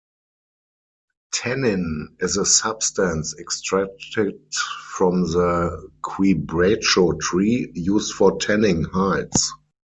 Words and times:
Tannin 1.31 2.15
is 2.21 2.35
a 2.35 2.43
substance 2.47 3.35
extracted 3.37 4.33
from 4.97 5.25
the 5.31 5.91
"quebracho" 6.01 7.19
tree, 7.19 7.71
used 7.75 8.15
for 8.15 8.39
tanning 8.39 8.83
hides. 8.83 9.51